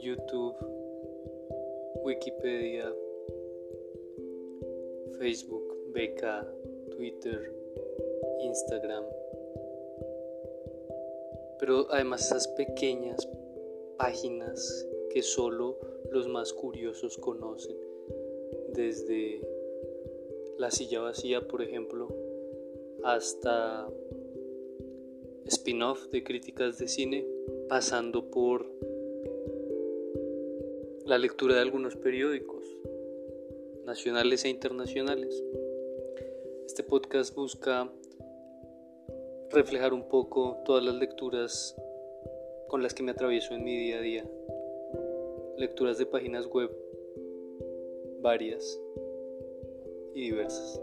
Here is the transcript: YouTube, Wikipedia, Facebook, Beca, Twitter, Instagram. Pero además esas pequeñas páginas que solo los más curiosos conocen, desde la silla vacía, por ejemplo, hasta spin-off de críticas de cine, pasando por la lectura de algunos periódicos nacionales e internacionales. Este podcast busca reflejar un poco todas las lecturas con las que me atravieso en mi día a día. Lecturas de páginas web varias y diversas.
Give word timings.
YouTube, 0.00 0.56
Wikipedia, 2.04 2.92
Facebook, 5.18 5.76
Beca, 5.92 6.46
Twitter, 6.90 7.52
Instagram. 8.40 9.04
Pero 11.58 11.86
además 11.90 12.26
esas 12.26 12.48
pequeñas 12.48 13.28
páginas 13.96 14.86
que 15.10 15.22
solo 15.22 15.78
los 16.12 16.28
más 16.28 16.52
curiosos 16.52 17.18
conocen, 17.18 17.76
desde 18.74 19.40
la 20.58 20.70
silla 20.70 21.00
vacía, 21.00 21.46
por 21.46 21.62
ejemplo, 21.62 22.08
hasta 23.02 23.88
spin-off 25.46 26.08
de 26.08 26.22
críticas 26.22 26.78
de 26.78 26.88
cine, 26.88 27.26
pasando 27.68 28.30
por 28.30 28.70
la 31.08 31.16
lectura 31.16 31.54
de 31.54 31.62
algunos 31.62 31.96
periódicos 31.96 32.66
nacionales 33.86 34.44
e 34.44 34.50
internacionales. 34.50 35.42
Este 36.66 36.82
podcast 36.82 37.34
busca 37.34 37.90
reflejar 39.50 39.94
un 39.94 40.06
poco 40.06 40.58
todas 40.66 40.84
las 40.84 40.96
lecturas 40.96 41.74
con 42.68 42.82
las 42.82 42.92
que 42.92 43.02
me 43.02 43.12
atravieso 43.12 43.54
en 43.54 43.64
mi 43.64 43.74
día 43.74 43.96
a 43.96 44.00
día. 44.02 44.30
Lecturas 45.56 45.96
de 45.96 46.04
páginas 46.04 46.46
web 46.46 46.70
varias 48.20 48.78
y 50.12 50.24
diversas. 50.24 50.78